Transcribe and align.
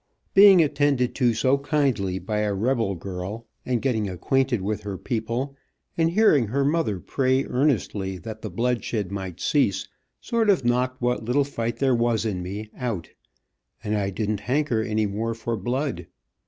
Being 0.33 0.63
attended 0.63 1.13
to 1.17 1.35
so 1.35 1.59
kindly 1.59 2.17
by 2.17 2.39
a 2.39 2.55
rebel 2.55 2.95
girl 2.95 3.45
and 3.67 3.83
getting 3.83 4.09
acquainted 4.09 4.59
with 4.61 4.81
her 4.81 4.97
people, 4.97 5.55
and 5.95 6.09
hearing 6.09 6.47
her 6.47 6.65
mother 6.65 6.99
pray 6.99 7.45
earnestly 7.45 8.17
that 8.17 8.41
the 8.41 8.49
bloodshed 8.49 9.11
might 9.11 9.39
cease, 9.39 9.87
sort 10.19 10.49
of 10.49 10.65
knocked 10.65 11.03
what 11.03 11.23
little 11.25 11.43
fight 11.45 11.77
there 11.77 11.93
was 11.93 12.25
in 12.25 12.41
me, 12.41 12.71
out, 12.75 13.11
and 13.83 13.95
I 13.95 14.09
didn't 14.09 14.39
hanker 14.39 14.81
any 14.81 15.05
more 15.05 15.35
for 15.35 15.55
blood. 15.55 16.07